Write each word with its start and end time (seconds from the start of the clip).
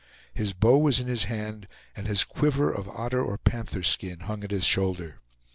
His 0.33 0.53
bow 0.53 0.79
was 0.79 0.99
in 0.99 1.05
his 1.05 1.25
hand, 1.25 1.67
and 1.95 2.07
his 2.07 2.23
quiver 2.23 2.71
of 2.73 2.89
otter 2.89 3.23
or 3.23 3.37
panther 3.37 3.83
skin 3.83 4.21
hung 4.21 4.43
at 4.43 4.49
his 4.49 4.63
shoulder. 4.65 5.19